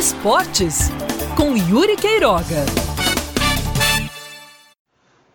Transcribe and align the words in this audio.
Esportes, 0.00 0.88
com 1.36 1.54
Yuri 1.54 1.94
Queiroga. 1.94 2.64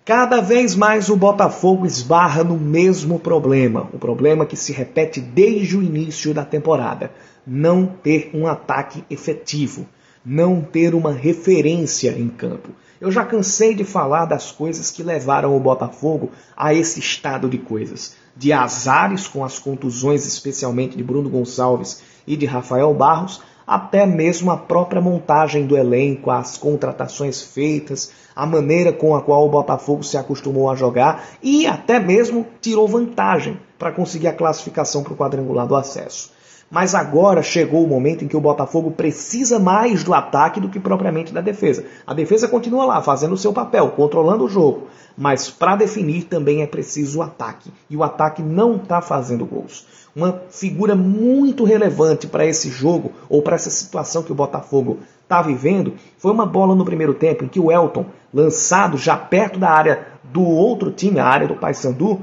Cada 0.03 0.41
vez 0.41 0.75
mais 0.75 1.07
o 1.07 1.15
Botafogo 1.15 1.85
esbarra 1.85 2.43
no 2.43 2.57
mesmo 2.57 3.19
problema, 3.19 3.87
o 3.93 3.99
problema 3.99 4.43
que 4.43 4.57
se 4.57 4.73
repete 4.73 5.21
desde 5.21 5.77
o 5.77 5.83
início 5.83 6.33
da 6.33 6.43
temporada: 6.43 7.11
não 7.45 7.85
ter 7.85 8.31
um 8.33 8.47
ataque 8.47 9.03
efetivo, 9.07 9.85
não 10.25 10.61
ter 10.61 10.95
uma 10.95 11.11
referência 11.11 12.17
em 12.17 12.27
campo. 12.27 12.69
Eu 12.99 13.11
já 13.11 13.23
cansei 13.23 13.75
de 13.75 13.83
falar 13.83 14.25
das 14.25 14.51
coisas 14.51 14.89
que 14.89 15.03
levaram 15.03 15.55
o 15.55 15.59
Botafogo 15.59 16.31
a 16.57 16.73
esse 16.73 16.99
estado 16.99 17.47
de 17.47 17.59
coisas, 17.59 18.15
de 18.35 18.51
azares 18.51 19.27
com 19.27 19.45
as 19.45 19.59
contusões, 19.59 20.25
especialmente 20.25 20.97
de 20.97 21.03
Bruno 21.03 21.29
Gonçalves 21.29 22.01
e 22.25 22.35
de 22.35 22.47
Rafael 22.47 22.91
Barros, 22.95 23.43
até 23.65 24.05
mesmo 24.05 24.51
a 24.51 24.57
própria 24.57 25.01
montagem 25.01 25.65
do 25.65 25.77
elenco, 25.77 26.29
as 26.29 26.57
contratações 26.57 27.41
feitas, 27.41 28.11
a 28.35 28.45
maneira 28.45 28.93
com 28.93 29.15
a 29.15 29.21
qual 29.21 29.45
o 29.45 29.49
Botafogo 29.49 30.03
se 30.03 30.17
acostumou 30.17 30.69
a 30.69 30.75
jogar 30.75 31.25
e 31.41 31.65
até 31.65 31.99
mesmo 31.99 32.45
tirou 32.61 32.87
vantagem 32.87 33.59
para 33.79 33.91
conseguir 33.91 34.27
a 34.27 34.33
classificação 34.33 35.03
para 35.03 35.13
o 35.13 35.17
quadrangular 35.17 35.65
do 35.65 35.75
acesso. 35.75 36.34
Mas 36.69 36.95
agora 36.95 37.43
chegou 37.43 37.83
o 37.83 37.87
momento 37.87 38.25
em 38.25 38.27
que 38.27 38.35
o 38.35 38.41
Botafogo 38.41 38.91
precisa 38.91 39.59
mais 39.59 40.03
do 40.03 40.13
ataque 40.13 40.59
do 40.59 40.67
que 40.67 40.79
propriamente 40.79 41.31
da 41.31 41.39
defesa. 41.39 41.85
A 42.07 42.13
defesa 42.13 42.47
continua 42.47 42.85
lá, 42.85 43.01
fazendo 43.01 43.33
o 43.33 43.37
seu 43.37 43.53
papel, 43.53 43.89
controlando 43.91 44.45
o 44.45 44.49
jogo. 44.49 44.87
Mas 45.17 45.49
para 45.49 45.75
definir 45.75 46.23
também 46.23 46.61
é 46.63 46.67
preciso 46.67 47.19
o 47.19 47.21
ataque. 47.21 47.71
E 47.89 47.95
o 47.95 48.03
ataque 48.03 48.41
não 48.41 48.77
está 48.77 48.99
fazendo 48.99 49.45
gols. 49.45 49.85
Uma 50.15 50.41
figura 50.49 50.95
muito 50.95 51.63
relevante 51.63 52.25
para 52.25 52.45
esse 52.45 52.69
jogo, 52.69 53.11
ou 53.29 53.41
para 53.41 53.55
essa 53.55 53.69
situação 53.69 54.23
que 54.23 54.31
o 54.31 54.35
Botafogo 54.35 54.99
está 55.21 55.41
vivendo, 55.41 55.93
foi 56.17 56.31
uma 56.31 56.45
bola 56.45 56.73
no 56.75 56.85
primeiro 56.85 57.13
tempo 57.13 57.43
em 57.43 57.47
que 57.47 57.59
o 57.59 57.71
Elton, 57.71 58.05
lançado 58.33 58.97
já 58.97 59.15
perto 59.15 59.59
da 59.59 59.69
área 59.69 60.07
do 60.23 60.41
outro 60.41 60.91
time, 60.91 61.19
a 61.19 61.25
área 61.25 61.47
do 61.47 61.55
Paysandu, 61.55 62.21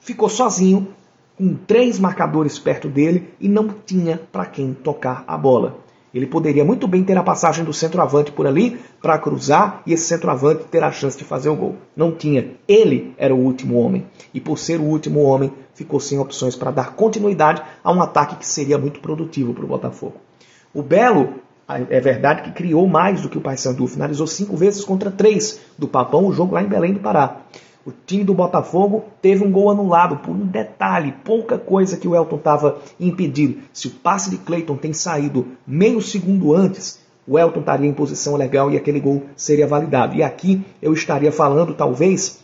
ficou 0.00 0.28
sozinho 0.28 0.88
com 1.40 1.54
três 1.54 1.98
marcadores 1.98 2.58
perto 2.58 2.86
dele 2.86 3.32
e 3.40 3.48
não 3.48 3.68
tinha 3.86 4.20
para 4.30 4.44
quem 4.44 4.74
tocar 4.74 5.24
a 5.26 5.38
bola. 5.38 5.78
Ele 6.12 6.26
poderia 6.26 6.62
muito 6.62 6.86
bem 6.86 7.02
ter 7.02 7.16
a 7.16 7.22
passagem 7.22 7.64
do 7.64 7.72
centroavante 7.72 8.30
por 8.30 8.46
ali 8.46 8.78
para 9.00 9.18
cruzar 9.18 9.80
e 9.86 9.94
esse 9.94 10.04
centroavante 10.04 10.64
ter 10.64 10.84
a 10.84 10.92
chance 10.92 11.16
de 11.16 11.24
fazer 11.24 11.48
o 11.48 11.56
gol. 11.56 11.76
Não 11.96 12.12
tinha. 12.12 12.50
Ele 12.68 13.14
era 13.16 13.34
o 13.34 13.38
último 13.38 13.78
homem. 13.78 14.04
E 14.34 14.40
por 14.40 14.58
ser 14.58 14.80
o 14.80 14.84
último 14.84 15.22
homem, 15.22 15.50
ficou 15.72 15.98
sem 15.98 16.18
opções 16.18 16.56
para 16.56 16.70
dar 16.70 16.92
continuidade 16.92 17.62
a 17.82 17.90
um 17.90 18.02
ataque 18.02 18.36
que 18.36 18.46
seria 18.46 18.76
muito 18.76 19.00
produtivo 19.00 19.54
para 19.54 19.64
o 19.64 19.68
Botafogo. 19.68 20.16
O 20.74 20.82
Belo, 20.82 21.36
é 21.66 22.00
verdade 22.00 22.42
que 22.42 22.52
criou 22.52 22.86
mais 22.86 23.22
do 23.22 23.30
que 23.30 23.38
o 23.38 23.40
Paysandu, 23.40 23.86
finalizou 23.86 24.26
cinco 24.26 24.58
vezes 24.58 24.84
contra 24.84 25.10
três 25.10 25.58
do 25.78 25.88
Papão, 25.88 26.26
o 26.26 26.34
jogo 26.34 26.54
lá 26.54 26.62
em 26.62 26.68
Belém 26.68 26.92
do 26.92 27.00
Pará. 27.00 27.38
O 27.90 27.94
time 28.06 28.22
do 28.22 28.32
Botafogo 28.32 29.04
teve 29.20 29.44
um 29.44 29.50
gol 29.50 29.68
anulado 29.68 30.18
por 30.18 30.30
um 30.30 30.46
detalhe, 30.46 31.12
pouca 31.24 31.58
coisa 31.58 31.96
que 31.96 32.06
o 32.06 32.14
Elton 32.14 32.36
estava 32.36 32.78
impedido. 33.00 33.62
Se 33.72 33.88
o 33.88 33.90
passe 33.90 34.30
de 34.30 34.36
Cleiton 34.36 34.76
tem 34.76 34.92
saído 34.92 35.48
meio 35.66 36.00
segundo 36.00 36.54
antes, 36.54 37.00
o 37.26 37.36
Elton 37.36 37.58
estaria 37.58 37.88
em 37.88 37.92
posição 37.92 38.36
legal 38.36 38.70
e 38.70 38.76
aquele 38.76 39.00
gol 39.00 39.24
seria 39.34 39.66
validado. 39.66 40.14
E 40.14 40.22
aqui 40.22 40.64
eu 40.80 40.92
estaria 40.92 41.32
falando, 41.32 41.74
talvez, 41.74 42.38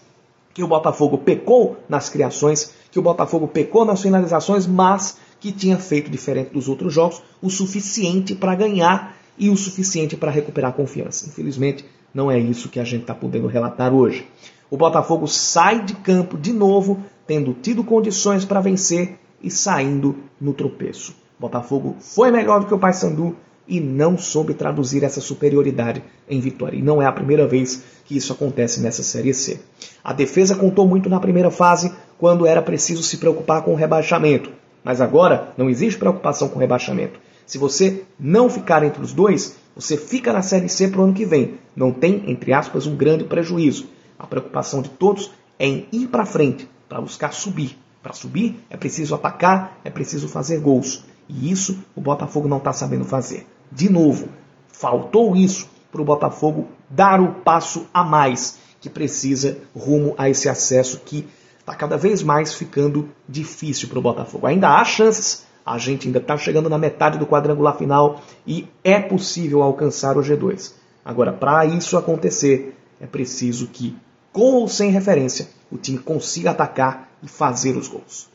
que 0.53 0.65
o 0.65 0.69
Botafogo 0.69 1.19
pecou 1.19 1.77
nas 1.89 2.09
criações, 2.09 2.73
que 2.91 2.99
o 2.99 3.03
Botafogo 3.03 3.47
pecou 3.47 3.85
nas 3.85 4.03
finalizações, 4.03 4.67
mas 4.67 5.17
que 5.39 5.53
tinha 5.53 5.79
feito 5.79 6.11
diferente 6.11 6.53
dos 6.53 6.69
outros 6.69 6.93
jogos 6.93 7.23
o 7.41 7.49
suficiente 7.49 8.35
para 8.35 8.57
ganhar 8.57 9.15
e 9.39 9.49
o 9.49 9.57
suficiente 9.57 10.17
para 10.17 10.33
recuperar 10.33 10.73
a 10.73 10.75
confiança. 10.75 11.29
Infelizmente, 11.29 11.85
não 12.13 12.31
é 12.31 12.39
isso 12.39 12.69
que 12.69 12.81
a 12.81 12.85
gente 12.85 13.03
está 13.03 13.15
podendo 13.15 13.47
relatar 13.47 13.95
hoje. 13.95 14.27
O 14.71 14.77
Botafogo 14.77 15.27
sai 15.29 15.85
de 15.85 15.95
campo 15.95 16.37
de 16.37 16.53
novo, 16.53 16.99
tendo 17.27 17.55
tido 17.55 17.85
condições 17.85 18.45
para 18.45 18.61
vencer 18.61 19.19
e 19.43 19.51
saindo 19.51 20.17
no 20.41 20.53
tropeço. 20.53 21.13
O 21.39 21.43
Botafogo 21.43 21.97
foi 22.01 22.31
melhor 22.31 22.61
do 22.61 22.67
que 22.67 22.75
o 22.75 22.79
Paysandu 22.79 23.37
e 23.69 23.81
não 23.81 24.17
soube 24.17 24.55
traduzir 24.55 25.05
essa 25.05 25.21
superioridade 25.21 26.03
em 26.29 26.41
vitória. 26.41 26.77
E 26.77 26.83
não 26.83 27.03
é 27.03 27.07
a 27.07 27.13
primeira 27.13 27.47
vez 27.47 27.83
que 28.05 28.17
isso 28.17 28.33
acontece 28.33 28.81
nessa 28.81 29.03
Série 29.03 29.35
C. 29.35 29.61
A 30.03 30.13
defesa 30.13 30.55
contou 30.55 30.87
muito 30.87 31.09
na 31.09 31.21
primeira 31.21 31.51
fase, 31.51 31.93
quando 32.19 32.47
era 32.47 32.63
preciso 32.63 33.03
se 33.03 33.19
preocupar 33.19 33.63
com 33.63 33.73
o 33.73 33.77
rebaixamento. 33.77 34.51
Mas 34.83 35.01
agora 35.01 35.53
não 35.57 35.69
existe 35.69 35.99
preocupação 35.99 36.49
com 36.49 36.57
o 36.57 36.61
rebaixamento. 36.61 37.19
Se 37.45 37.59
você 37.59 38.05
não 38.19 38.49
ficar 38.49 38.83
entre 38.83 39.03
os 39.03 39.13
dois, 39.13 39.57
você 39.75 39.97
fica 39.97 40.33
na 40.33 40.43
Série 40.43 40.69
C 40.69 40.89
para 40.89 41.01
o 41.01 41.05
ano 41.05 41.13
que 41.13 41.25
vem. 41.25 41.55
Não 41.75 41.93
tem, 41.93 42.23
entre 42.29 42.53
aspas, 42.53 42.87
um 42.87 42.97
grande 42.97 43.25
prejuízo. 43.25 43.87
A 44.19 44.27
preocupação 44.27 44.83
de 44.83 44.89
todos 44.91 45.31
é 45.59 45.67
em 45.67 45.89
ir 45.93 46.09
para 46.09 46.27
frente, 46.27 46.69
para 46.89 47.01
buscar 47.01 47.33
subir. 47.33 47.79
Para 48.03 48.13
subir 48.13 48.61
é 48.71 48.77
preciso 48.77 49.15
atacar, 49.15 49.79
é 49.85 49.91
preciso 49.91 50.29
fazer 50.29 50.61
gols. 50.61 51.05
E 51.29 51.51
isso 51.51 51.79
o 51.95 52.01
Botafogo 52.01 52.49
não 52.49 52.59
está 52.59 52.73
sabendo 52.73 53.05
fazer. 53.05 53.47
De 53.71 53.91
novo, 53.91 54.29
faltou 54.69 55.35
isso 55.35 55.69
para 55.91 56.01
o 56.01 56.05
Botafogo 56.05 56.69
dar 56.89 57.21
o 57.21 57.33
passo 57.41 57.87
a 57.93 58.05
mais 58.05 58.59
que 58.81 58.89
precisa 58.89 59.59
rumo 59.75 60.15
a 60.17 60.29
esse 60.31 60.49
acesso 60.49 61.01
que 61.05 61.27
está 61.59 61.75
cada 61.75 61.97
vez 61.97 62.23
mais 62.23 62.55
ficando 62.55 63.09
difícil 63.29 63.89
para 63.89 63.99
o 63.99 64.03
Botafogo. 64.03 64.47
Ainda 64.47 64.79
há 64.79 64.85
chances, 64.85 65.45
a 65.65 65.79
gente 65.79 66.07
ainda 66.07 66.21
está 66.21 66.37
chegando 66.37 66.71
na 66.71 66.79
metade 66.79 67.19
do 67.19 67.27
quadrangular 67.27 67.77
final 67.77 68.21
e 68.47 68.69
é 68.85 69.01
possível 69.01 69.63
alcançar 69.63 70.17
o 70.17 70.21
G2. 70.21 70.75
Agora, 71.05 71.33
para 71.33 71.67
isso 71.67 71.97
acontecer, 71.97 72.77
é 73.01 73.07
preciso 73.07 73.69
que 73.69 73.97
com 74.33 74.55
ou 74.55 74.69
sem 74.69 74.91
referência, 74.91 75.49
o 75.71 75.79
time 75.79 75.99
consiga 75.99 76.51
atacar 76.51 77.11
e 77.23 77.29
fazer 77.29 77.77
os 77.77 77.89
gols. 77.89 78.29